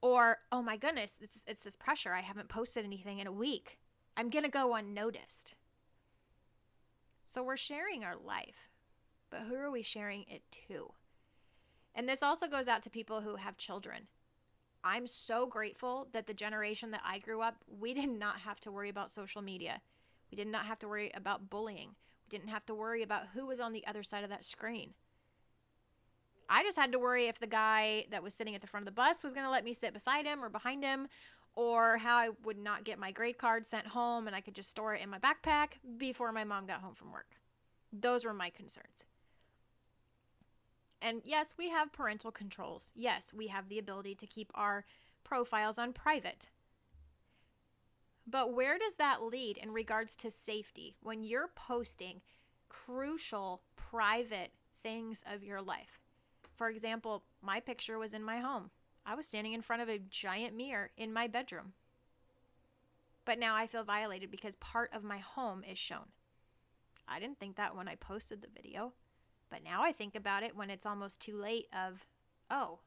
Or, 0.00 0.38
oh 0.52 0.62
my 0.62 0.76
goodness, 0.76 1.16
it's, 1.20 1.42
it's 1.46 1.60
this 1.60 1.74
pressure. 1.74 2.12
I 2.12 2.20
haven't 2.20 2.48
posted 2.48 2.84
anything 2.84 3.18
in 3.18 3.26
a 3.26 3.32
week. 3.32 3.78
I'm 4.16 4.30
going 4.30 4.44
to 4.44 4.50
go 4.50 4.74
unnoticed. 4.74 5.54
So 7.24 7.42
we're 7.42 7.56
sharing 7.56 8.04
our 8.04 8.16
life, 8.16 8.70
but 9.30 9.42
who 9.48 9.54
are 9.54 9.70
we 9.70 9.82
sharing 9.82 10.24
it 10.28 10.42
to? 10.68 10.92
And 11.94 12.08
this 12.08 12.22
also 12.22 12.46
goes 12.46 12.68
out 12.68 12.82
to 12.84 12.90
people 12.90 13.20
who 13.20 13.36
have 13.36 13.56
children. 13.56 14.06
I'm 14.84 15.06
so 15.06 15.46
grateful 15.46 16.08
that 16.12 16.26
the 16.26 16.34
generation 16.34 16.92
that 16.92 17.02
I 17.04 17.18
grew 17.18 17.40
up, 17.40 17.56
we 17.68 17.94
did 17.94 18.08
not 18.08 18.40
have 18.40 18.60
to 18.60 18.72
worry 18.72 18.88
about 18.88 19.10
social 19.10 19.42
media. 19.42 19.80
We 20.30 20.36
did 20.36 20.46
not 20.46 20.66
have 20.66 20.78
to 20.80 20.88
worry 20.88 21.10
about 21.14 21.50
bullying. 21.50 21.90
We 22.30 22.38
didn't 22.38 22.50
have 22.50 22.66
to 22.66 22.74
worry 22.74 23.02
about 23.02 23.28
who 23.34 23.46
was 23.46 23.60
on 23.60 23.72
the 23.72 23.86
other 23.86 24.02
side 24.02 24.24
of 24.24 24.30
that 24.30 24.44
screen. 24.44 24.94
I 26.48 26.62
just 26.62 26.78
had 26.78 26.92
to 26.92 26.98
worry 26.98 27.26
if 27.26 27.40
the 27.40 27.46
guy 27.46 28.06
that 28.10 28.22
was 28.22 28.34
sitting 28.34 28.54
at 28.54 28.60
the 28.60 28.66
front 28.66 28.82
of 28.86 28.94
the 28.94 28.96
bus 28.96 29.22
was 29.22 29.34
going 29.34 29.44
to 29.44 29.50
let 29.50 29.64
me 29.64 29.72
sit 29.72 29.92
beside 29.92 30.24
him 30.24 30.42
or 30.42 30.48
behind 30.48 30.82
him, 30.82 31.08
or 31.54 31.98
how 31.98 32.16
I 32.16 32.30
would 32.44 32.56
not 32.56 32.84
get 32.84 32.98
my 32.98 33.10
grade 33.10 33.36
card 33.36 33.66
sent 33.66 33.88
home 33.88 34.28
and 34.28 34.36
I 34.36 34.40
could 34.40 34.54
just 34.54 34.70
store 34.70 34.94
it 34.94 35.02
in 35.02 35.10
my 35.10 35.18
backpack 35.18 35.72
before 35.96 36.30
my 36.30 36.44
mom 36.44 36.66
got 36.66 36.80
home 36.80 36.94
from 36.94 37.12
work. 37.12 37.36
Those 37.92 38.24
were 38.24 38.32
my 38.32 38.50
concerns. 38.50 39.04
And 41.00 41.22
yes, 41.24 41.54
we 41.56 41.70
have 41.70 41.92
parental 41.92 42.32
controls. 42.32 42.92
Yes, 42.94 43.32
we 43.32 43.48
have 43.48 43.68
the 43.68 43.78
ability 43.78 44.14
to 44.16 44.26
keep 44.26 44.50
our 44.54 44.84
profiles 45.24 45.78
on 45.78 45.92
private. 45.92 46.48
But 48.26 48.52
where 48.52 48.78
does 48.78 48.94
that 48.94 49.22
lead 49.22 49.56
in 49.56 49.72
regards 49.72 50.14
to 50.16 50.30
safety 50.30 50.96
when 51.02 51.24
you're 51.24 51.50
posting 51.54 52.20
crucial 52.68 53.62
private 53.76 54.52
things 54.82 55.22
of 55.32 55.42
your 55.42 55.62
life? 55.62 56.00
For 56.56 56.68
example, 56.68 57.22
my 57.40 57.60
picture 57.60 57.98
was 57.98 58.12
in 58.12 58.22
my 58.22 58.38
home. 58.40 58.70
I 59.06 59.14
was 59.14 59.26
standing 59.26 59.54
in 59.54 59.62
front 59.62 59.80
of 59.80 59.88
a 59.88 59.98
giant 59.98 60.54
mirror 60.54 60.90
in 60.96 61.12
my 61.12 61.26
bedroom. 61.28 61.72
But 63.24 63.38
now 63.38 63.54
I 63.54 63.66
feel 63.66 63.84
violated 63.84 64.30
because 64.30 64.56
part 64.56 64.90
of 64.92 65.04
my 65.04 65.18
home 65.18 65.62
is 65.62 65.78
shown. 65.78 66.08
I 67.06 67.20
didn't 67.20 67.38
think 67.38 67.56
that 67.56 67.76
when 67.76 67.88
I 67.88 67.94
posted 67.94 68.42
the 68.42 68.48
video. 68.54 68.92
But 69.50 69.64
now 69.64 69.82
I 69.82 69.92
think 69.92 70.14
about 70.14 70.42
it 70.42 70.56
when 70.56 70.70
it's 70.70 70.86
almost 70.86 71.20
too 71.20 71.36
late 71.36 71.66
of, 71.72 72.04
oh, 72.50 72.80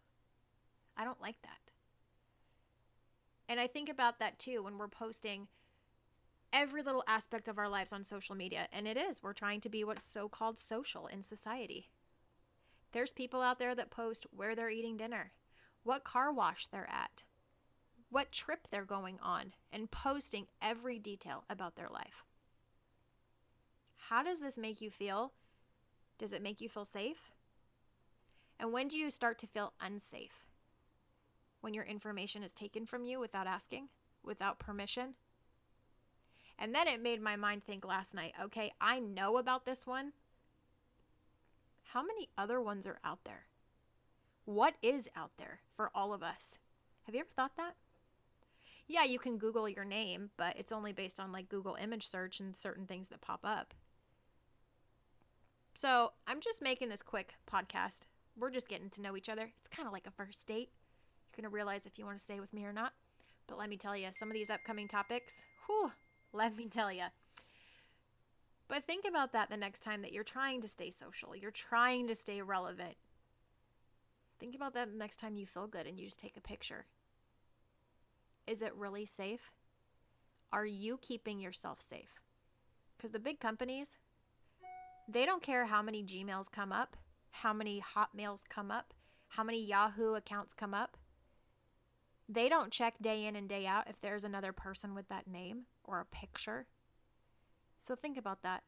I 0.96 1.04
don't 1.04 1.22
like 1.22 1.42
that. 1.42 1.72
And 3.50 3.60
I 3.60 3.68
think 3.68 3.90
about 3.90 4.20
that 4.20 4.40
too 4.40 4.64
when 4.64 4.78
we're 4.78 4.88
posting 4.88 5.48
every 6.54 6.84
little 6.84 7.04
aspect 7.08 7.48
of 7.48 7.58
our 7.58 7.70
lives 7.70 7.92
on 7.92 8.04
social 8.04 8.36
media. 8.36 8.68
And 8.72 8.88
it 8.88 8.98
is, 8.98 9.22
we're 9.24 9.34
trying 9.34 9.62
to 9.62 9.70
be 9.70 9.84
what's 9.84 10.06
so 10.06 10.30
called 10.30 10.60
social 10.60 11.08
in 11.08 11.22
society. 11.22 11.90
There's 12.92 13.14
people 13.14 13.42
out 13.42 13.58
there 13.58 13.74
that 13.76 13.90
post 13.90 14.26
where 14.32 14.56
they're 14.56 14.70
eating 14.70 14.98
dinner, 14.98 15.32
what 15.84 16.04
car 16.04 16.32
wash 16.32 16.68
they're 16.68 16.90
at, 16.90 17.24
what 18.10 18.32
trip 18.32 18.68
they're 18.70 18.86
going 18.86 19.18
on, 19.24 19.54
and 19.72 19.90
posting 19.90 20.48
every 20.62 21.00
detail 21.00 21.46
about 21.50 21.76
their 21.76 21.90
life. 21.90 22.26
How 24.10 24.24
does 24.24 24.40
this 24.40 24.58
make 24.58 24.82
you 24.82 24.92
feel 24.92 25.32
does 26.22 26.34
it 26.34 26.44
make 26.44 26.62
you 26.62 26.70
feel 26.70 26.86
safe? 26.86 27.32
And 28.60 28.72
when 28.72 28.88
do 28.88 28.96
you 28.96 29.10
start 29.10 29.40
to 29.40 29.48
feel 29.48 29.74
unsafe? 29.82 30.52
When 31.62 31.74
your 31.74 31.84
information 31.84 32.44
is 32.44 32.52
taken 32.52 32.86
from 32.86 33.04
you 33.04 33.20
without 33.20 33.48
asking, 33.48 33.90
without 34.24 34.60
permission? 34.60 35.16
And 36.60 36.76
then 36.76 36.88
it 36.88 37.02
made 37.02 37.24
my 37.24 37.36
mind 37.36 37.64
think 37.64 37.84
last 37.84 38.14
night 38.14 38.34
okay, 38.40 38.72
I 38.80 39.00
know 39.00 39.38
about 39.38 39.66
this 39.66 39.88
one. 39.88 40.14
How 41.86 42.04
many 42.04 42.30
other 42.38 42.62
ones 42.62 42.86
are 42.86 43.00
out 43.04 43.24
there? 43.26 43.46
What 44.46 44.76
is 44.84 45.10
out 45.16 45.32
there 45.40 45.62
for 45.76 45.90
all 45.96 46.14
of 46.14 46.22
us? 46.22 46.56
Have 47.08 47.16
you 47.16 47.22
ever 47.22 47.30
thought 47.36 47.58
that? 47.58 47.74
Yeah, 48.88 49.06
you 49.06 49.18
can 49.18 49.40
Google 49.40 49.68
your 49.68 49.86
name, 49.86 50.30
but 50.38 50.56
it's 50.56 50.72
only 50.72 50.92
based 50.92 51.20
on 51.20 51.32
like 51.32 51.50
Google 51.50 51.78
image 51.82 52.08
search 52.08 52.40
and 52.40 52.56
certain 52.56 52.86
things 52.86 53.08
that 53.08 53.22
pop 53.22 53.40
up. 53.44 53.74
So 55.74 56.12
I'm 56.28 56.42
just 56.42 56.62
making 56.62 56.90
this 56.90 57.02
quick 57.02 57.34
podcast. 57.52 58.02
We're 58.38 58.52
just 58.52 58.68
getting 58.68 58.90
to 58.92 59.02
know 59.02 59.18
each 59.18 59.30
other. 59.30 59.52
It's 59.60 59.76
kind 59.76 59.88
of 59.88 59.94
like 59.94 60.08
a 60.08 60.12
first 60.12 60.48
date. 60.48 60.70
You're 61.32 61.44
going 61.44 61.50
to 61.50 61.54
realize 61.54 61.86
if 61.86 61.98
you 61.98 62.06
want 62.06 62.18
to 62.18 62.24
stay 62.24 62.40
with 62.40 62.54
me 62.54 62.66
or 62.66 62.74
not. 62.74 62.94
But 63.48 63.58
let 63.58 63.70
me 63.70 63.78
tell 63.78 63.96
you, 63.96 64.08
some 64.12 64.30
of 64.30 64.34
these 64.34 64.50
upcoming 64.50 64.88
topics, 64.88 65.42
whew, 65.66 65.92
let 66.34 66.56
me 66.56 66.68
tell 66.68 66.92
you. 66.92 67.06
But 68.68 68.86
think 68.86 69.06
about 69.08 69.34
that 69.34 69.50
the 69.50 69.58
next 69.58 69.82
time 69.82 70.02
that 70.02 70.14
you're 70.14 70.24
trying 70.24 70.62
to 70.62 70.68
stay 70.68 70.92
social, 70.92 71.36
you're 71.36 71.52
trying 71.52 72.08
to 72.08 72.16
stay 72.16 72.42
relevant. 72.42 72.96
Think 74.40 74.56
about 74.56 74.74
that 74.76 74.94
next 74.94 75.18
time 75.18 75.36
you 75.36 75.46
feel 75.46 75.68
good 75.68 75.86
and 75.86 76.00
you 76.00 76.06
just 76.06 76.20
take 76.20 76.38
a 76.38 76.42
picture. 76.42 76.86
Is 78.48 78.62
it 78.62 78.74
really 78.76 79.06
safe? 79.06 79.52
Are 80.54 80.66
you 80.66 80.98
keeping 81.02 81.40
yourself 81.40 81.82
safe? 81.82 82.22
Because 82.96 83.12
the 83.12 83.20
big 83.20 83.40
companies, 83.40 83.90
they 85.12 85.26
don't 85.26 85.42
care 85.44 85.66
how 85.66 85.82
many 85.82 86.04
Gmails 86.04 86.52
come 86.52 86.72
up, 86.72 86.96
how 87.32 87.54
many 87.54 87.84
Hotmails 87.96 88.44
come 88.48 88.72
up, 88.72 88.94
how 89.30 89.44
many 89.44 89.64
Yahoo 89.64 90.14
accounts 90.14 90.54
come 90.54 90.74
up. 90.74 90.98
They 92.30 92.48
don't 92.48 92.72
check 92.72 92.96
day 93.02 93.26
in 93.26 93.36
and 93.36 93.50
day 93.50 93.66
out 93.66 93.90
if 93.90 94.00
there's 94.02 94.24
another 94.24 94.54
person 94.54 94.96
with 94.96 95.10
that 95.10 95.28
name 95.28 95.64
or 95.84 96.00
a 96.00 96.06
picture. 96.06 96.68
So 97.82 97.96
think 97.96 98.18
about 98.18 98.44
that, 98.44 98.64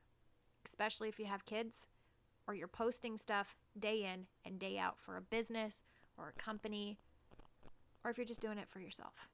especially 0.66 1.08
if 1.08 1.20
you 1.20 1.26
have 1.26 1.46
kids 1.46 1.86
or 2.48 2.54
you're 2.54 2.68
posting 2.68 3.18
stuff 3.18 3.56
day 3.80 4.04
in 4.04 4.26
and 4.46 4.60
day 4.60 4.78
out 4.78 5.00
for 5.00 5.16
a 5.16 5.22
business 5.22 5.82
or 6.18 6.34
a 6.36 6.42
company, 6.42 6.98
or 8.04 8.12
if 8.12 8.18
you're 8.18 8.26
just 8.26 8.42
doing 8.42 8.58
it 8.58 8.68
for 8.70 8.80
yourself. 8.80 9.30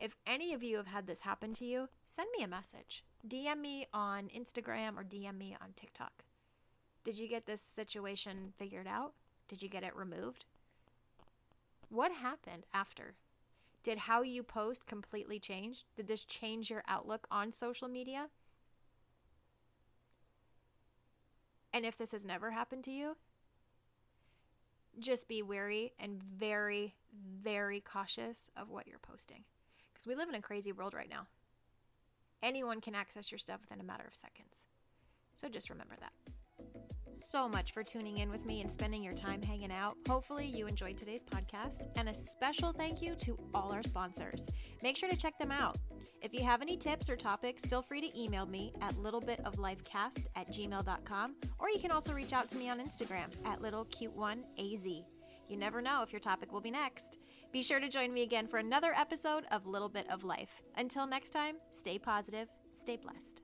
If 0.00 0.16
any 0.26 0.54
of 0.54 0.62
you 0.62 0.78
have 0.78 0.86
had 0.86 1.06
this 1.06 1.20
happen 1.20 1.52
to 1.54 1.64
you, 1.66 1.90
send 2.06 2.28
me 2.36 2.42
a 2.42 2.48
message. 2.48 3.04
DM 3.28 3.60
me 3.60 3.86
on 3.92 4.30
Instagram 4.34 4.96
or 4.96 5.04
DM 5.04 5.36
me 5.36 5.54
on 5.60 5.74
TikTok. 5.76 6.24
Did 7.04 7.18
you 7.18 7.28
get 7.28 7.44
this 7.44 7.60
situation 7.60 8.54
figured 8.56 8.86
out? 8.86 9.12
Did 9.46 9.62
you 9.62 9.68
get 9.68 9.82
it 9.82 9.94
removed? 9.94 10.46
What 11.90 12.12
happened 12.12 12.64
after? 12.72 13.14
Did 13.82 13.98
how 13.98 14.22
you 14.22 14.42
post 14.42 14.86
completely 14.86 15.38
change? 15.38 15.84
Did 15.96 16.08
this 16.08 16.24
change 16.24 16.70
your 16.70 16.82
outlook 16.88 17.26
on 17.30 17.52
social 17.52 17.88
media? 17.88 18.28
And 21.74 21.84
if 21.84 21.96
this 21.96 22.12
has 22.12 22.24
never 22.24 22.50
happened 22.52 22.84
to 22.84 22.90
you, 22.90 23.16
just 24.98 25.28
be 25.28 25.42
wary 25.42 25.92
and 25.98 26.22
very, 26.22 26.94
very 27.12 27.80
cautious 27.80 28.50
of 28.56 28.70
what 28.70 28.86
you're 28.86 28.98
posting. 28.98 29.44
Because 30.00 30.08
we 30.08 30.14
live 30.14 30.30
in 30.30 30.34
a 30.34 30.40
crazy 30.40 30.72
world 30.72 30.94
right 30.94 31.10
now. 31.10 31.26
Anyone 32.42 32.80
can 32.80 32.94
access 32.94 33.30
your 33.30 33.38
stuff 33.38 33.60
within 33.60 33.80
a 33.80 33.84
matter 33.84 34.04
of 34.06 34.14
seconds. 34.14 34.64
So 35.34 35.46
just 35.46 35.68
remember 35.68 35.94
that 36.00 36.12
so 37.20 37.48
much 37.48 37.72
for 37.72 37.82
tuning 37.82 38.18
in 38.18 38.30
with 38.30 38.44
me 38.46 38.60
and 38.60 38.70
spending 38.70 39.02
your 39.02 39.12
time 39.12 39.42
hanging 39.42 39.70
out. 39.70 39.96
Hopefully, 40.08 40.46
you 40.46 40.66
enjoyed 40.66 40.96
today's 40.96 41.22
podcast, 41.22 41.86
and 41.96 42.08
a 42.08 42.14
special 42.14 42.72
thank 42.72 43.02
you 43.02 43.14
to 43.16 43.38
all 43.54 43.72
our 43.72 43.82
sponsors. 43.82 44.44
Make 44.82 44.96
sure 44.96 45.10
to 45.10 45.16
check 45.16 45.38
them 45.38 45.52
out. 45.52 45.76
If 46.22 46.32
you 46.32 46.42
have 46.44 46.62
any 46.62 46.76
tips 46.76 47.08
or 47.08 47.16
topics, 47.16 47.64
feel 47.64 47.82
free 47.82 48.00
to 48.00 48.20
email 48.20 48.46
me 48.46 48.72
at 48.80 48.94
littlebitoflifecast 48.94 50.26
at 50.34 50.48
gmail.com, 50.48 51.34
or 51.58 51.68
you 51.68 51.78
can 51.78 51.90
also 51.90 52.12
reach 52.12 52.32
out 52.32 52.48
to 52.50 52.56
me 52.56 52.68
on 52.68 52.80
Instagram 52.80 53.28
at 53.44 53.60
littlecute1az. 53.60 55.04
You 55.48 55.56
never 55.56 55.82
know 55.82 56.02
if 56.02 56.12
your 56.12 56.20
topic 56.20 56.52
will 56.52 56.60
be 56.60 56.70
next. 56.70 57.18
Be 57.52 57.62
sure 57.62 57.80
to 57.80 57.88
join 57.88 58.12
me 58.12 58.22
again 58.22 58.46
for 58.46 58.58
another 58.58 58.94
episode 58.94 59.44
of 59.50 59.66
Little 59.66 59.88
Bit 59.88 60.08
of 60.08 60.22
Life. 60.22 60.62
Until 60.76 61.04
next 61.04 61.30
time, 61.30 61.56
stay 61.72 61.98
positive, 61.98 62.48
stay 62.72 62.96
blessed. 62.96 63.42